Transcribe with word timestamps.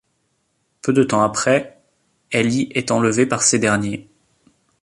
Peu 0.81 0.93
de 0.93 1.03
temps 1.03 1.21
après, 1.21 1.79
Ellie 2.31 2.69
est 2.73 2.89
enlevée 2.89 3.27
par 3.27 3.43
ces 3.43 3.59
derniers. 3.59 4.09